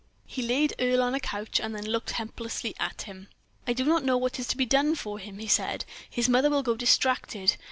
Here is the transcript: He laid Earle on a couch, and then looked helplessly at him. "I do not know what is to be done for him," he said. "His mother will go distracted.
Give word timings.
He 0.25 0.41
laid 0.41 0.73
Earle 0.79 1.03
on 1.03 1.13
a 1.13 1.19
couch, 1.19 1.59
and 1.59 1.75
then 1.75 1.85
looked 1.85 2.09
helplessly 2.13 2.73
at 2.79 3.03
him. 3.03 3.27
"I 3.67 3.73
do 3.73 3.85
not 3.85 4.03
know 4.03 4.17
what 4.17 4.39
is 4.39 4.47
to 4.47 4.57
be 4.57 4.65
done 4.65 4.95
for 4.95 5.19
him," 5.19 5.37
he 5.37 5.45
said. 5.47 5.85
"His 6.09 6.27
mother 6.27 6.49
will 6.49 6.63
go 6.63 6.75
distracted. 6.75 7.55